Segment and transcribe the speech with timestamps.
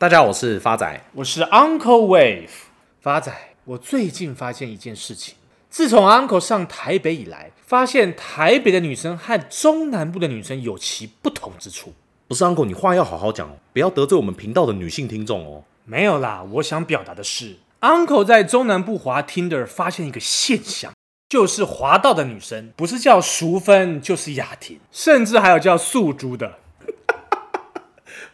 [0.00, 2.50] 大家好，我是发仔，我是 Uncle Wave。
[3.00, 3.32] 发仔，
[3.64, 5.34] 我最近发现一件事情，
[5.68, 11.92] 自从 Uncle 上台北以来，发现台北的女生和中南部的女生有其不同之处。
[12.28, 15.64] 不是 Uncle，你话要好好讲，不要得罪我们频道的女性听众哦。
[15.84, 20.92] 没有啦，我想表达的是，Uncle 在中南部滑 Tinder 发现一个现象。
[21.28, 26.54] 就是滑到的女生，不是叫淑芬，就是雅婷，甚至还有叫素珠的。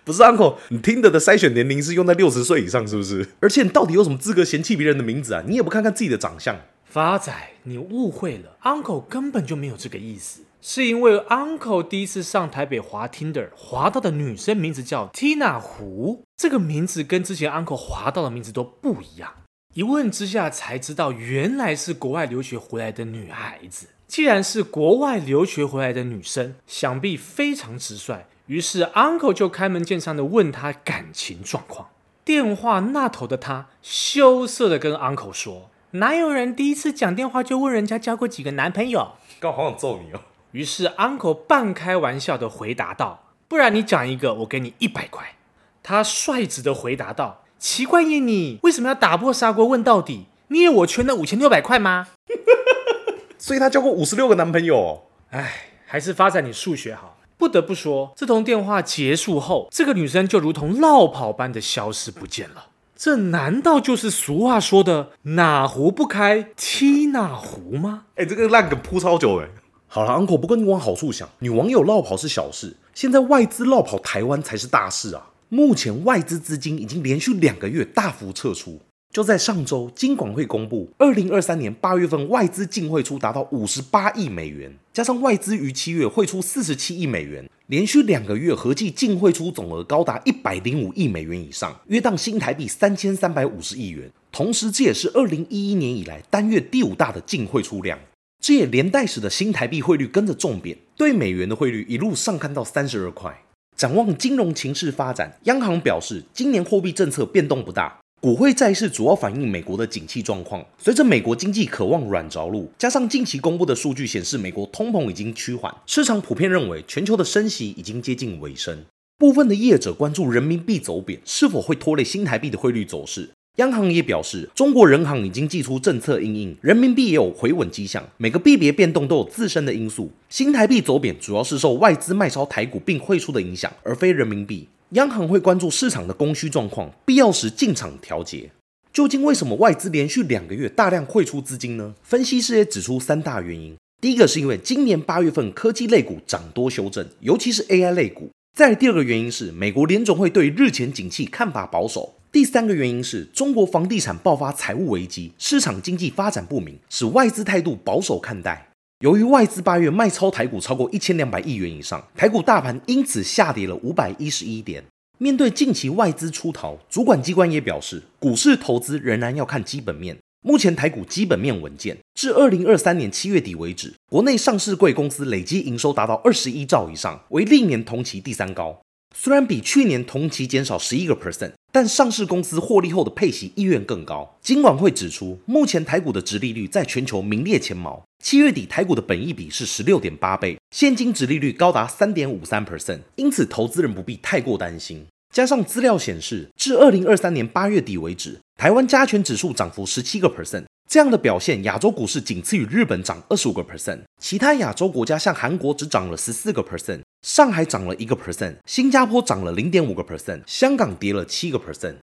[0.05, 3.27] 不是 uncle，你听的的筛选年龄是用在六十岁以上，是不是？
[3.41, 5.43] 而且你到底有什么资格嫌弃别人的名字啊？
[5.47, 6.57] 你也不看看自己的长相。
[6.85, 7.33] 发仔，
[7.65, 19.33] 你误会了，uncle 根本就没有这个意思，是因为 uncle 第一次上台北滑 Tinder，滑到的女生名字叫 Tina 胡，这个名字跟之前 uncle 滑到的名字都不一样。
[19.73, 23.89] 一问之下才知道，原来是国外留学回来的女孩子。
[24.07, 28.27] 既然是国外留学回来的女生，想必非常直率。
[28.47, 31.89] 于是 uncle 就开门见山的问他感情状况。
[32.25, 40.21] 电话那头的他羞涩的跟 uncle 说：“哪有人第一次讲电话就问人家交过几个男朋友？”刚好想揍你哦。
[40.53, 45.35] 于是 uncle 半开玩笑的回答道：“不然你讲一个，我给你一百块。”
[45.83, 47.45] 他率直的回答道。
[47.59, 50.27] 奇怪耶，你为什么要打破砂锅问到底？
[50.49, 52.09] 你以为我缺那五千六百块吗？
[53.39, 55.03] 所以他交过五十六个男朋友哦。
[55.31, 57.14] 哎，还是发展你数学好。
[57.45, 62.69] 不得不说，这通电话结束后，这个女生就如同落跑般的消失不见了。
[62.97, 68.05] 这难道就是俗话说的哪壶不开提哪壶吗？
[68.15, 69.49] 哎，这个烂梗铺超久哎。
[69.87, 75.27] 好了，uncle，不过你往好处想，女网友落跑是小事，现在外资落跑台湾才是大事啊。
[75.51, 78.81] 目前外资资金已经连续两个月大幅撤出。
[79.15, 94.11] 就在上周，金管会公布，二零二三年八月份外资净汇出达到五十八亿美元，加上外资于七月汇出四十七亿美元，连续两个月合计净汇出总额高达一百零五亿美元以上，约当新台币三千三百五十亿元。
[94.33, 97.97] 同时，这也是二零一一年以来单月第五大的净汇出量。
[98.41, 103.45] 这也连带使得新台币汇率跟着重贬，对美元的汇率一路上看到三十二块。
[103.77, 110.65] 展望金融情势发展，央行表示，今年货币政策变动不大，股汇债市主要反映美国的景气状况。
[110.79, 118.83] 随着美国经济渴望软着陆，加上近期公布的数据显示，美国通膨已经趋缓，市场普遍认为全球的升息已经接近尾声。
[119.19, 123.29] 部分的业者关注人民币走贬是否会拖累新台币的汇率走势。
[123.57, 128.03] 央行也表示，中国人行已经祭出政策因应，人民币也有回稳迹象。
[128.17, 130.11] 每个币别变动都有自身的因素。
[130.31, 134.67] 新台币走贬主要是受外资卖超台股并汇出的影响，而非人民币。
[134.95, 138.49] 央行会关注市场的供需状况，必要时进场调节。
[138.93, 141.97] 究竟为什么外资连续两个月大量汇出资金呢？
[142.05, 143.75] 分析师也指出三大原因。
[144.01, 148.31] 第一个是因为今年八月份科技类股涨多修正，尤其是 AI 类股。
[148.57, 152.15] 再第二个原因是美国联准会对日前景气看法保守。
[152.31, 158.69] 第三个原因是中国房地产爆发财务危机，市场经济发展不明，使外资态度保守看待。
[159.05, 164.83] 由于外资八月卖超台股超过一千两百亿元以上，台股大盘因此下跌了五百一十一点。
[165.19, 170.17] 面对近期外资出逃，主管机关也表示，股市投资仍然要看基本面。
[170.41, 178.81] 目前台股基本面稳健，至二零二三年七月底为止，国内上市贵公司累计营收达到二十一兆以上，为历年同期第三高。
[179.17, 184.37] 虽然比去年同期减少十一个 percent，但上市公司获利后的配息意愿更高。
[184.43, 188.03] 金管会指出，目前台股的殖利率在全球名列前茅。
[188.23, 195.07] 七月底台股的本益比是十六点八倍，现金殖利率高达三点五三 percent，因此投资人不必太过担心。
[195.33, 200.65] 加上资料显示，至二零二三年八月底为止，台湾加权指数涨幅十七个 percent。
[200.89, 211.97] 这样的表现，亚洲股市仅次于日本涨二十五个 percent，其他亚洲国家像韩国只涨了十四个 percent，上海涨了一个 percent，新加坡涨了零点五个 percent，香港跌了七个 percent。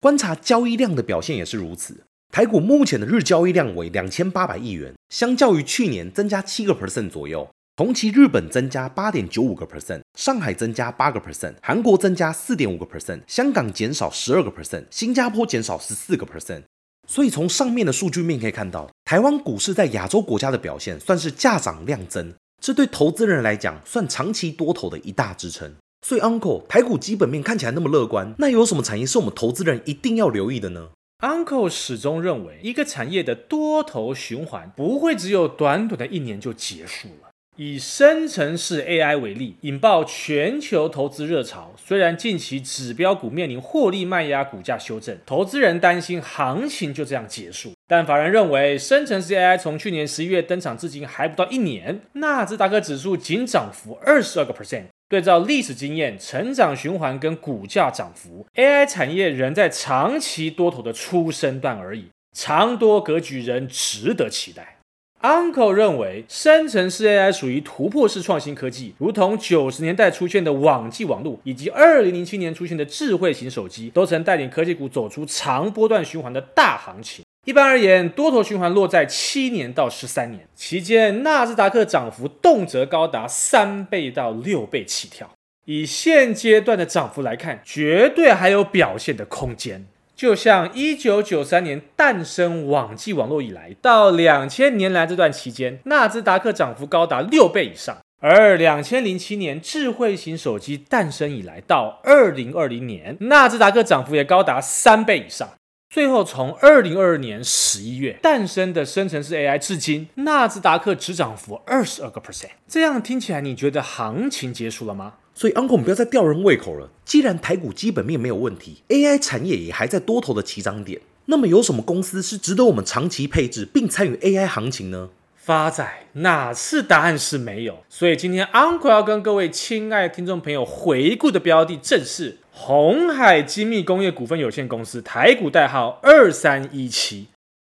[0.00, 2.02] 观察交易量的表现也是如此，
[2.32, 7.48] 台股目前的日交易量为两千八百亿元，相较于去年增加七个 percent 左右。
[7.74, 16.64] 同期日本增加八点九五个 percent，上海增加八个 percent，韩国增加四点五个 percent，香港减少十二个 percent，新加坡减少十四个 percent。
[17.08, 25.74] 所以从上面的数据面可以看到，台湾股市在亚洲国家的表现算是价涨量增，这对投资人来讲算长期多头的一大支撑。
[26.06, 30.90] 所以 Uncle，台股基本面看起来那么乐观，那有什么产业是我们投资人一定要留意的呢
[31.20, 37.31] ？Uncle 始终认为，一个产业的多头循环不会只有短短的一年就结束了。
[37.64, 41.72] 以生成式 AI 为例，引爆全球投资热潮。
[41.76, 47.72] 虽然近期指标股面临获利卖压，股价修正，投资人担心行情就这样结束。
[47.86, 62.06] 但法人认为，生成式 AI 从去年十一月登场至今还不到一年，纳斯达克指数仅涨幅二十二个 percent，对照历史经验、成长循环跟股价涨幅，AI 产业仍在长期多头的初生段而已，
[62.36, 64.78] 长多格局仍值得期待。
[65.22, 77.24] Uncle 认为，生成式 AI 属于突破式创新科技，如同九十年代出现的网际网络，以及二零零七年出现的智慧型手机，都曾带领科技股走出长波段循环的大行情。
[77.46, 85.30] 一般而言，多头循环落在七年到十三年期间，纳斯达克涨幅动辄高达三倍到六倍起跳。
[85.66, 89.86] 以现阶段的涨幅来看，绝对还有表现的空间。
[90.22, 105.48] 就像一九九三年诞生网际网络以来，到两千年来这段期间，纳斯达克涨幅高达六倍以上；而两千零七年智慧型手机诞生以来，到二零二零年，纳斯达克涨幅也高达三倍以上。
[105.92, 112.48] 最后，从二零二二年十一月诞生的生成式 AI 至今，纳斯达克只涨幅二十二个 percent。
[112.66, 115.16] 这样听起来，你觉得行情结束了吗？
[115.34, 116.88] 所以，Uncle，我们不要再吊人胃口了。
[117.04, 125.10] 既然台股基本面没有问题，AI 产业也还在多头的起涨点，那么有什么公司是值得我们长期配置并参与 AI 行情呢？
[125.36, 127.84] 发仔，哪次答案是没有？
[127.90, 132.38] 所以今天 Uncle 要跟各位亲爱的听众朋友回顾的标的正是。
[132.54, 137.28] 鸿海精密工业股份有限公司，台股代号二三一七。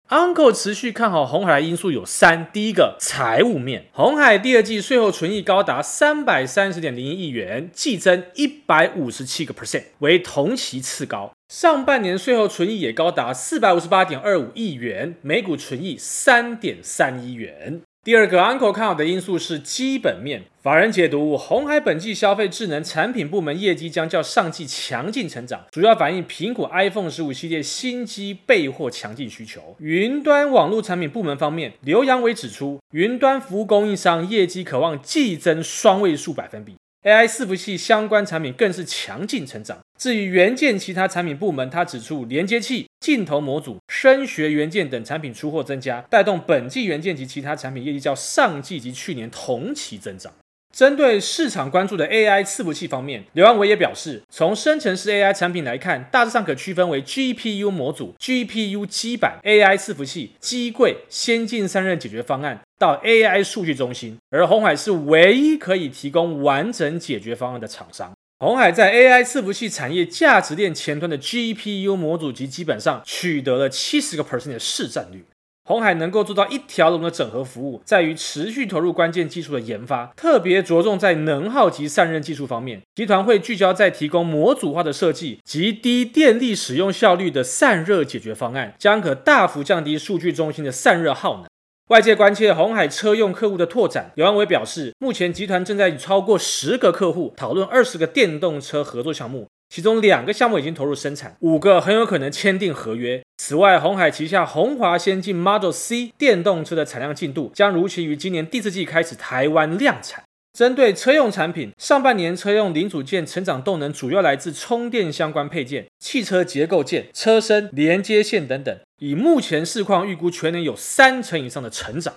[0.07, 11.31] Uncle 持续看好红海的因素有三：第一个，财务面，红海第二季税后纯益高达三百三十点零一亿元，季增一百五十七个 percent，为同期次高。
[11.49, 17.81] 上半年税后纯益也高达四百五十八点二五亿元，每股纯益三点三一元。
[18.01, 29.75] 第二个 Uncle 看好的因素是基本面，法人解读红海本季消费智能产品部门业绩将较上季强劲成长，主要反映苹果 iPhone 十五系列新机备货强劲需求。
[29.79, 36.75] 云端网络产品部门方面，刘扬伟指出，云端服务供应商业绩可望季增双位数百分比。
[37.03, 39.79] AI 伺服器相关产品更是强劲成长。
[39.97, 50.33] 至于元件其他产品部门，他指出，连接器、镜头模组、声学元件等产品出货增加，带动本季元件及其他产品业绩较上季及去年同期增长。
[50.79, 68.13] 针对市场关注的 AI 伺服器方面，刘安伟也表示，从生成式 AI 产品来看，大致上可区分为 GPU 模组、GPU 基板、AI 伺服器、机柜、先进散热解决方案到 AI 数据中心，而鸿海是唯一可以提供完整解决方案的厂商。
[68.39, 75.25] 鸿海在 AI 伺服器产业价值链前端的 GPU 模组及基板上取得了七十个 percent 的市占率。
[75.69, 82.81] 鸿海能够做到一条龙的整合服务，在于持续投入关键技术的研发，特别着重在能耗及散热技术方面。
[82.95, 91.45] 集团会聚焦在提供模组化的设计及低电力使用效率的散热解决方案，将可大幅降低数据中心的散热耗能。
[91.89, 99.45] 外界关切鸿海车用客户的拓展，刘安伟表示，目前集团正在与超过十个客户讨论二十个电动车合作项目。
[99.69, 103.21] 其中两个项目已经投入生产，五个很有可能签订合约。
[103.41, 110.21] 此外，鸿海旗下红华先进 Model C 电动车的产量进度将如期于今年第四季开始台湾量产。
[110.51, 118.77] 针对车用产品，上半年车用零组件成长动能主要来自充电相关配件、汽车结构件、车身连接线等等。
[118.97, 122.13] 以目前市况预估，全年有三成以上的成长。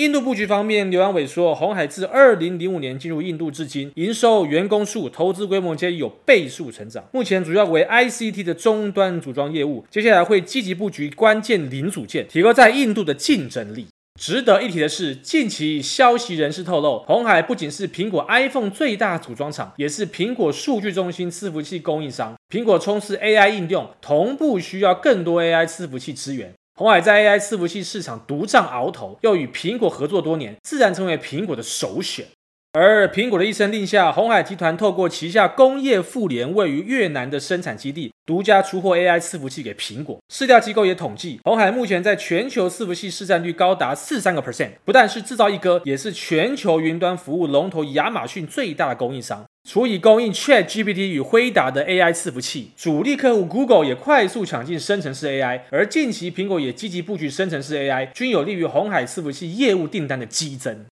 [0.00, 7.04] 印度布局方面，刘洋伟说，鸿海自二零零五年进入印度至今，营收、员工数、投资规模皆有倍数成长。
[7.12, 13.88] 目前主要为 ICT 的终端组装业务，接下来会积极布局关键零组件，提高在印度的竞争力。
[14.18, 22.34] 值得一提的是，近期消息人士透露，鸿海不仅是苹果 iPhone 最大组装厂，也是苹果数据中心伺服器供应商。
[22.50, 26.54] 苹果冲刺 AI 应用，同步需要更多 AI 伺服器支援。
[26.80, 32.24] 鸿海在 AI 伺服器市场独占鳌头，又与苹果合作多年，自然成为苹果的首选。
[32.72, 40.18] 而苹果的一声令下，鸿海集团透过旗下工业互联位于越南的生产基地，独家出货 AI 伺服器给苹果。
[40.32, 49.44] 市调机构也统计，鸿海目前在全球伺服器市占率高达四三个 percent，不但是制造一哥，也是全球云端服务龙头亚马逊最大的供应商。
[49.68, 60.86] 除以供应 ChatGPT 与辉达的 AI 伺服器，主力客户 Google 也快速抢进生成式 AI，而近期苹果也积极布局生成式 AI，均有利于红海伺服器业务订单的激增。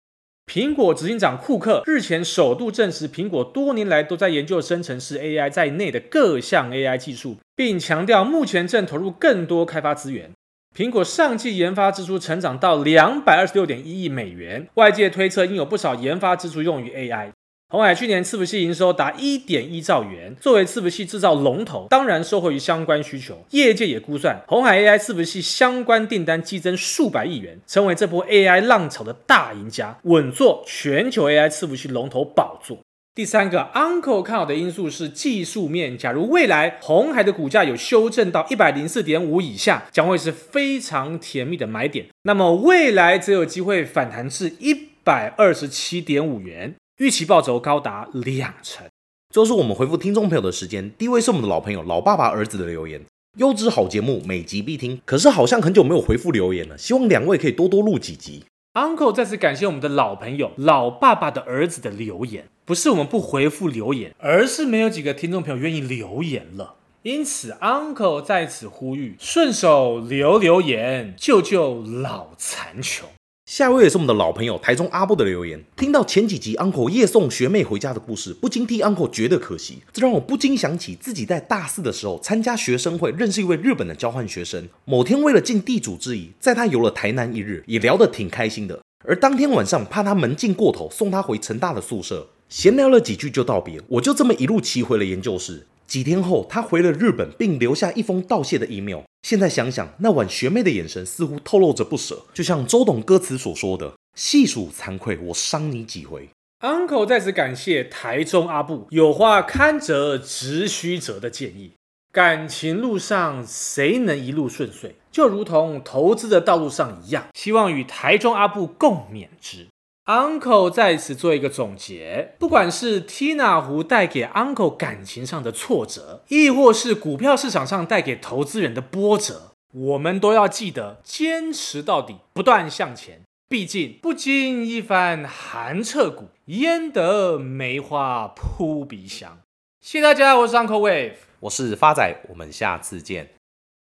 [0.46, 10.30] 苹果执行长库克日前首度证实，苹果多年来都在研究生成式 AI 在内的各项 AI 技术，并强调目前正投入更多开发资源。
[10.76, 17.30] 苹果上季研发支出成长到两百二十六点一亿美元，外界推测应有不少研发支出用于 AI。
[17.70, 23.44] 鸿海去年伺服器营收达一点一兆元，作为伺服器制造龙头，当然受惠于相关需求。
[23.50, 32.78] 业界也估算，鸿海 AI 伺服器相关订单激增数百亿元，成为这波 AI 浪潮的大赢家，稳坐全球 AI 伺服器龙头宝座。
[33.14, 35.98] 第三个，Uncle 看好的因素是技术面。
[35.98, 42.06] 假如未来红海的股价有修正到一百零四点五以下，将会是非常甜蜜的买点。
[42.22, 44.72] 那么未来则有机会反弹至一
[45.04, 48.84] 百二十七点五元，预期报酬高达两成。
[49.32, 53.00] 最后是我们回复听众朋友的时间，第一位是我们的老朋友老爸爸儿子的留言。
[53.36, 55.00] 优质好节目，每集必听。
[55.04, 58.44] 可是好像很久没有回复留言了，希望两位可以多多录几集。
[58.74, 66.74] Uncle 再次感谢我们的老朋友老爸爸的儿子的留言，不是我们不回复留言，而是没有几个听众朋友愿意留言了。
[67.02, 73.08] 因此，Uncle 在此呼吁，顺手留留言，救救老残穷。
[73.48, 79.78] 下一位也是我们的老朋友台中阿布的留言，听到前几集 Uncle 夜送学妹回家的故事，不禁替 Uncle 觉得可惜。
[79.90, 84.68] 这让我不禁想起自己在大四的时候参加学生会，认识一位日本的交换学生。
[84.84, 88.78] 某天为了尽地主之谊，在他游了台南一日，也聊得挺开心的。
[89.06, 93.80] 而当天晚上，怕他门禁过头，送他回成大的宿舍，闲聊了几句就道别。
[93.88, 95.66] 我就这么一路骑回了研究室。
[95.88, 99.00] 几天后，他回了日本，并留下一封道谢的 email。
[99.22, 106.28] 现在想想，那晚学妹的眼神似乎透露着不舍，就像周董歌词所说的：“细数惭愧，我伤你几回。”
[106.60, 111.72] Uncle 在此感谢台中阿布有话堪折直须折的建议。
[112.12, 114.92] 感情路上，谁能一路顺遂？
[115.10, 119.68] 就如同投资的道路上一样，希望与台中阿布共勉之。
[120.08, 133.20] Uncle 在此做一个总结，不管是 Tina 胡带给 Uncle 感情上的挫折，亦或是股票市场上带给投资人的波折，我们都要记得坚持到底，不断向前。
[133.50, 139.40] 毕竟不经一番寒彻骨，焉得梅花扑鼻香。
[139.82, 143.37] 谢谢大家，我是 Uncle Wave，我是发仔，我们下次见。